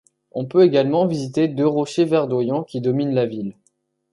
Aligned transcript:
On 0.31 0.45
peut 0.45 0.63
également 0.63 1.05
visiter 1.05 1.47
deux 1.47 1.67
rochers 1.67 2.05
verdoyant 2.05 2.63
qui 2.63 2.81
dominent 2.81 3.13
la 3.13 3.27
ville. 3.27 3.55